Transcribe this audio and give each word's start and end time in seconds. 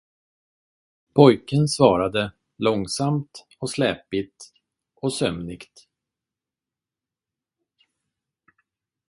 Pojken 1.13 1.67
svarade, 1.67 2.31
långsamt 2.57 3.45
och 3.59 3.69
släpigt 3.69 4.45
och 4.95 5.13
sömnigt. 5.13 5.87